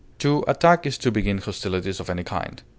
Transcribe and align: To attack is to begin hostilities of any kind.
To 0.17 0.43
attack 0.47 0.87
is 0.87 0.97
to 0.97 1.11
begin 1.11 1.37
hostilities 1.37 1.99
of 1.99 2.09
any 2.09 2.23
kind. 2.23 2.63